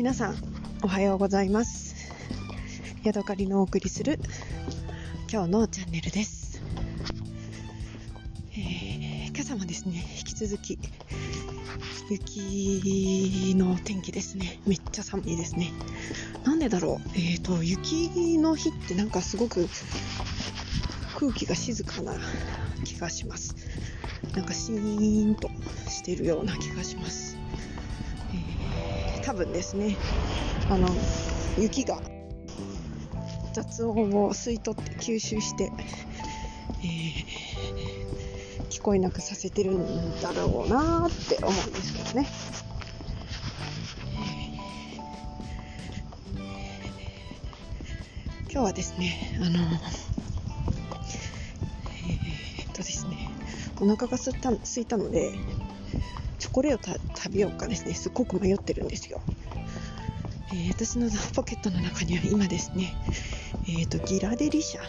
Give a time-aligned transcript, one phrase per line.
[0.00, 0.34] 皆さん
[0.82, 2.10] おはようございます。
[3.04, 4.18] ヤドカリのお送りする
[5.30, 6.62] 今日のチャンネルです、
[8.52, 10.78] えー、今朝もですね引き続き
[12.08, 14.58] 雪の天気ですね。
[14.66, 15.70] めっちゃ寒いですね。
[16.46, 17.08] なんでだろう？
[17.14, 19.68] えっ、ー、と雪の日ってなんかすごく
[21.18, 22.14] 空気が静かな
[22.84, 23.54] 気がします。
[24.34, 25.50] なんかシーンと
[25.90, 27.36] してるような気がします、
[29.22, 29.96] 多分ですね
[30.70, 30.88] あの
[31.58, 32.00] 雪が
[33.52, 35.72] 雑音を吸い取って吸収して、
[36.82, 42.28] えー、聞こえなくさせてるんだろうなって思うんですけどね。
[48.52, 53.30] 今日はですね、あの、えー、っとですね、
[53.80, 55.32] お腹がすった空いたので、
[56.40, 59.20] チョコレート食べようかですね、すっごく迷ってるんですよ。
[60.52, 62.92] えー、私のポケットの中には今ですね、
[63.68, 64.80] えーと、ギラデリシャ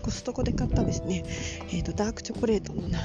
[0.00, 1.24] コストコで買ったですね、
[1.68, 2.98] えーと、ダークチョコレートのな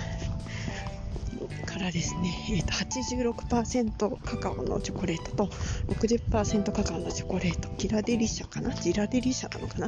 [1.65, 5.45] からですね、えーと、86%カカオのチョコレートと
[5.93, 8.73] 60%カカオのチョコレートギラデリシャかな？
[8.75, 9.87] ジラデリシャなのかな？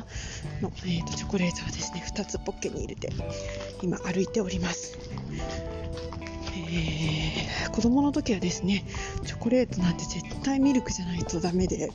[0.62, 3.10] の、えー、とチョコレートをですね2つポッケに入れて
[3.82, 4.98] 今歩いております。
[6.54, 7.41] えー、
[7.72, 8.86] 子供の時はですね
[9.26, 11.90] チョコレートなんて絶対ミルクじゃないとダメで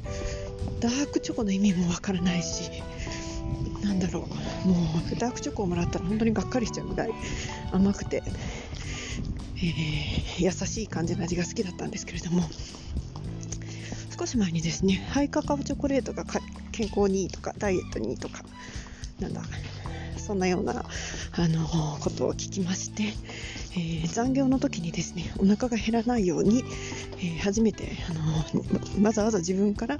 [0.80, 2.82] ダークチョコの意味もわからないし
[3.82, 4.28] なんだろ
[4.64, 4.74] うも
[5.12, 7.10] うダークチョコをもらったら本当にがっかりしちゃうぐらい
[7.72, 8.22] 甘くて、
[9.56, 12.42] えー、優しい感じの味が好きだったんですけれども
[14.18, 16.24] 少し前にですねハイカカオチョコレートが
[16.72, 18.42] 健康にいいとかダイエットにいいとか
[19.20, 19.42] なんだ
[20.16, 20.84] そんなような
[21.32, 21.66] あの
[22.00, 23.04] ことを聞きまして、
[23.76, 26.64] え、残業の時にですねお腹が減らないように、
[27.22, 29.98] え、初めてあのわざわざ自分から、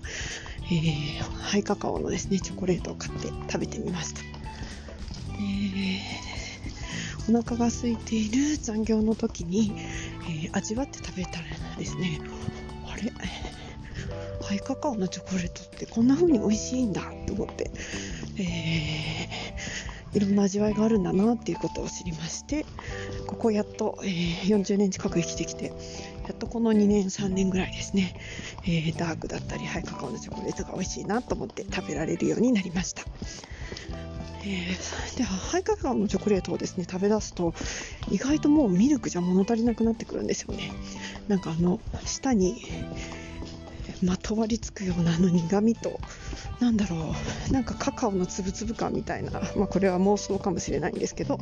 [0.70, 9.72] え、ハイカカオのですねチョコレートを買って食べてみました、えー、お腹が空いている残業の時に、
[10.44, 11.44] えー、味わって食べたら
[11.78, 12.20] ですね
[12.90, 13.12] あれ？
[14.42, 17.70] ハイカカオのチョコレートってこんな風に美味しいんだと思って、
[18.38, 19.28] え、
[20.14, 22.64] いろんな味わいがあるんだなっていうことを知りまして
[23.26, 25.66] ここやっと、えー、40年近く生きてきて
[26.26, 28.18] やっとこの2年3年ぐらいですね、
[28.64, 33.02] えー、ダークだったりハイカカオのチョコレートが美味しいなと思って食べられるようになりました。
[34.42, 37.52] えー、でハイカカオのチョコレートをですね食べ出すと
[38.10, 40.70] 意外ともうミルクじゃ物足りなくなってくるんですよね
[41.26, 42.62] なんかあの舌に
[44.02, 46.00] まとわりつくようなの苦みと
[46.60, 47.14] なんだろ
[47.48, 51.38] うなんかカカオのつぶつぶ感みたいな、まあ、これは妄想かもしれないんですけど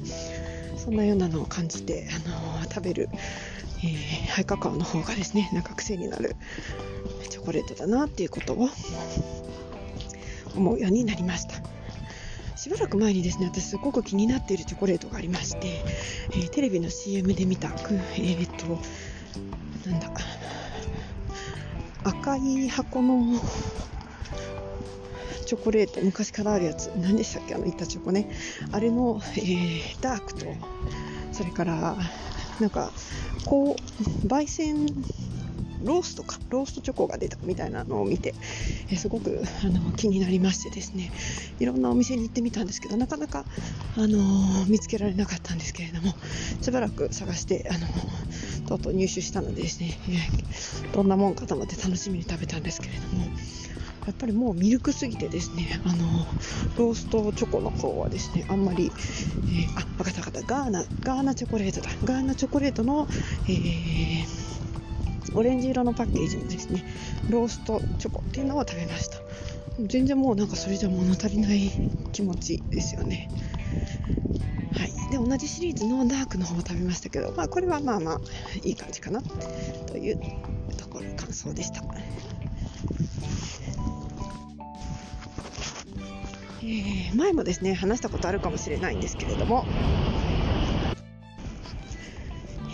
[0.77, 3.09] そんなようなのを感じて、あのー、食べる
[3.85, 6.37] えー、ハイカカオの方がですねなんか癖になる
[7.29, 8.69] チョコレートだなっていうことを
[10.57, 11.55] 思うようになりました。
[12.57, 15.83] しばらく前にですね私すごく気になっているチョコレートがありまして、
[16.31, 20.09] えー、テレビの CM で見たえー、っとなんだ
[22.05, 23.41] 赤い箱の
[25.47, 26.87] チョコレート昔からあるやつ。
[26.97, 27.55] 何でしたっけ？
[27.55, 28.31] あの板チョコね。
[28.73, 30.47] あれの、えー、ダークと
[31.33, 31.97] それから
[32.61, 32.93] なんか
[33.45, 34.87] こう焙煎
[35.83, 36.39] ローストか。
[36.49, 38.35] ローストチョコが出たみたいなのを見て、
[38.91, 41.11] えすごくあの気になりましてですね。
[41.59, 43.45] いろんなお店に行ってみたんですけどなかなか、
[43.97, 46.15] あのー、見つけられなかったんですけれども
[46.63, 47.91] しばらく探して、あのー、
[48.63, 49.99] とうとう入手したのでですね、
[50.93, 53.25] どんなもんかと思って楽しみに食べたんですけれども
[54.07, 56.27] やっぱりもうミルクすぎてですね、あの
[56.77, 58.93] ローストチョコの方はですね、あんまり、
[59.47, 61.89] えー、あ、わかったわかった、ガーナ、ガーナチョコレートだ。
[62.05, 63.09] ガーナチョコレートの、
[63.49, 64.25] えー、
[65.35, 66.85] オレンジ色のパッケージのですね、
[67.31, 69.17] ローストチョコっていうのを食べました。
[69.81, 71.73] 全然もうなんかそれじゃ物足りない
[72.13, 73.31] 気持ちですよね。
[75.15, 78.21] で同じシリーズのダークの方を食べましたけど、まあ、これはまあまあ
[78.65, 79.23] いい感じかな。
[79.23, 80.19] という
[80.77, 81.85] ところ感想でした。
[86.65, 89.65] え、前もですね話したことあるかもしれないんですけれども、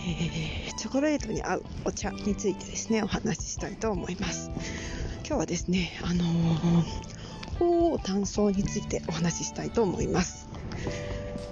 [0.07, 4.51] えー、チョコレートに合うお茶についてですねお話ししたいと思います。
[5.27, 6.85] 今日はですねあのー、
[7.59, 10.49] 鳳凰炭素についてお話ししたいと思います、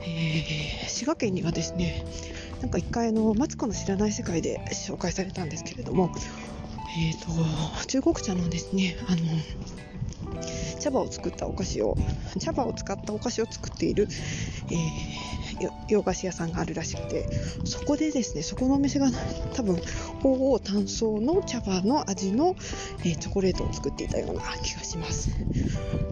[0.09, 2.05] えー、滋賀県にはですね
[2.61, 6.13] なんか一回あのマツコの知らない世界で紹介されたんですけれども
[6.97, 9.19] えーと、中国茶のですねあの
[10.81, 11.97] 茶葉を作ったお菓子を
[12.41, 14.09] 茶葉を使ったお菓子を作っている、
[14.71, 17.29] えー、洋菓子屋さんがあるらしくて
[17.65, 19.11] そこでですねそこのお店が
[19.55, 19.77] 多分
[20.23, 22.57] 鳳凰炭素の茶葉の味の、
[23.01, 25.31] えー、チョコレートを作っていたような気がします、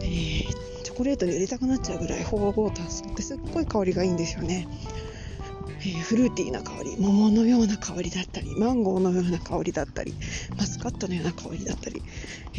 [0.00, 4.68] えー、チョコレートに入れたくなっちゃうぐらい鳳凰炭素ってすっごい香りがいいんですよね。
[5.80, 10.14] えー、フルーティーな香り桃のような香りだったりマンゴーのような香りだったり
[10.56, 12.02] マスカットのような香りだったり、
[12.54, 12.58] え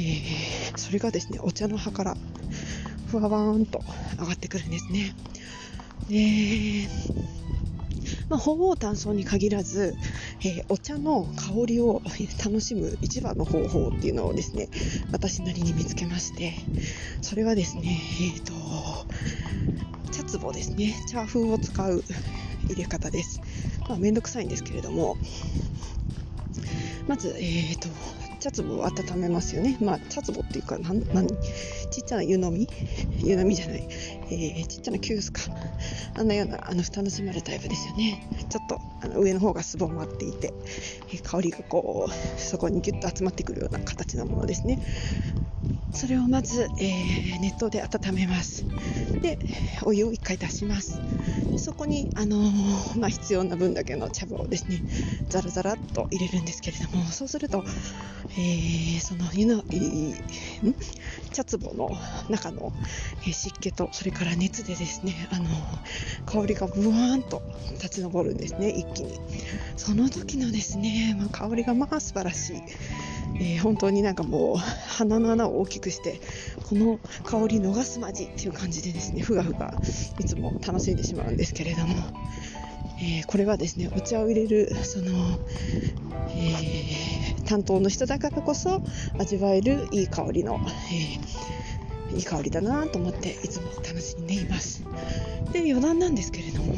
[0.72, 2.16] ー、それがですねお茶の葉から
[3.08, 3.82] ふわわーんと
[4.20, 5.14] 上がってくるんですね。
[6.10, 6.88] で
[8.30, 9.96] まあ、鳳凰炭素に限らず、
[10.42, 12.02] えー、お茶の香りを
[12.44, 14.70] 楽しむ一番の方法っていうのをですね
[15.12, 16.54] 私なりに見つけまして
[17.22, 18.54] それはですねえっ、ー、と
[20.12, 22.04] 茶壺ですね茶風を使う
[22.68, 23.42] 入れ方です。
[23.88, 25.16] まあ、めんどくさいんですけれども、
[27.08, 27.88] まず、えーと、
[28.40, 29.78] 茶壺を温めますよね。
[29.82, 31.02] まあ、茶壺っていうか、何
[31.90, 32.68] ちっちゃな湯飲み？
[33.24, 33.88] 湯飲みじゃない、
[34.30, 35.42] えー、ちっちゃなキュースか。
[36.16, 38.28] あんなようなあの蓋の閉まるタイプですよね。
[38.50, 40.54] ちょっとあの上の方がすぼまっていて、
[41.10, 44.80] えー、香りがこう、そこにギュッと集まってくるような形のものですね。
[45.94, 48.66] それをまず、えー、熱湯で温めます。
[49.22, 49.40] で
[49.84, 51.00] お湯を1回出します。
[51.52, 54.82] でそこに、あのー、まあ、必要な分だけの茶葉をですね
[55.30, 57.64] ザラザラっと入れるんですけれどもそうすると、
[58.32, 60.74] えー、その湯の、えー、
[61.32, 61.90] 茶壺の
[62.30, 62.74] 中の、
[63.28, 65.46] え湿気とそれから熱でですね、あの
[66.26, 67.42] 香りがブワーンと
[67.74, 69.20] 立ち上るんですね一気に。
[69.76, 72.62] その時のですね、まあ、香りがまあ素晴らしい。
[73.36, 76.20] えー、本当になんかもう鼻の穴を大きくして
[76.68, 79.74] この香り逃すまじっていう感じでですねふがふが
[80.20, 81.96] いつも楽しんでしまうんですけれども、
[83.00, 85.40] えー、これはですねお茶を入れるその、
[86.30, 88.82] えー、担当の人だからこそ
[89.20, 90.60] 味わえるいい香りの、
[90.92, 94.84] えいい香りだなと思っていつも楽しんでいます。
[95.52, 96.74] で余談なんですけれども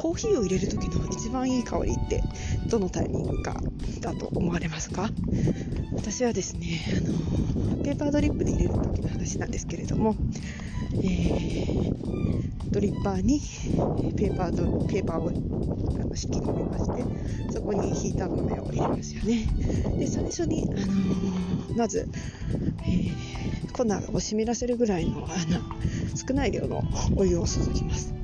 [0.00, 2.24] コーヒーを入れる時の一番いい香りって
[2.68, 3.60] どのタイミングか
[4.00, 5.10] だと思われますか？
[5.92, 10.16] 私はですねあのペーパードリップで入れる時の話なんですけれども、
[10.94, 11.92] えー、
[12.70, 13.40] ドリッパーに
[14.16, 19.46] ペーパードペーパーをあの敷き込みましてそこにヒーター豆を入れますよね。
[19.98, 22.08] で最初に、あのー、まず、
[22.86, 25.60] えー、粉を湿らせるぐらいのあの
[26.16, 26.82] 少ない量の
[27.16, 28.14] お湯を注ぎます。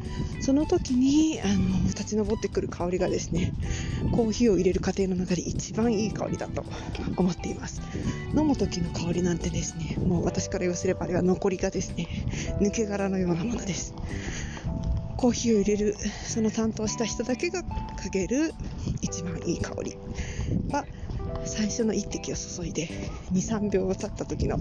[0.40, 3.52] その時にあの立ち上ってくる香りがですね
[4.12, 6.64] コーヒーを入れる過程の中で一番いい香りだと
[7.16, 7.82] 思っています。
[8.36, 12.06] 飲む時の香りなんてですねもう私から言わせればあれは残りがですね
[12.60, 13.94] 抜け殻のようなものです。
[15.16, 17.62] コーヒーを入れるその担当した人だけが
[18.04, 18.52] 嗅げる
[19.00, 19.96] 一番いい香り。
[20.70, 20.84] は
[21.44, 22.88] 最初の一滴を注いで
[23.32, 24.58] 23秒経った時の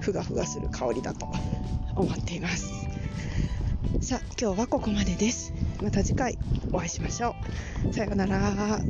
[0.00, 1.26] ふがふがする香りだと
[1.94, 2.70] 思っています。
[4.00, 5.52] さあ今日はここまでです。
[5.82, 6.38] また次回
[6.72, 7.34] お会いしましょ
[7.90, 7.94] う。
[7.94, 8.80] さようなら。